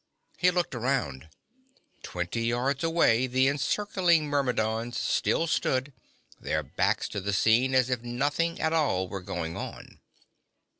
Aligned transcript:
He 0.39 0.49
looked 0.49 0.73
around. 0.73 1.29
Twenty 2.01 2.41
yards 2.45 2.83
away, 2.83 3.27
the 3.27 3.47
encircling 3.47 4.25
Myrmidons 4.27 4.99
still 4.99 5.45
stood, 5.45 5.93
their 6.39 6.63
backs 6.63 7.07
to 7.09 7.21
the 7.21 7.33
scene, 7.33 7.75
as 7.75 7.91
if 7.91 8.01
nothing 8.01 8.59
at 8.59 8.73
all 8.73 9.07
were 9.07 9.21
going 9.21 9.55
on. 9.55 9.99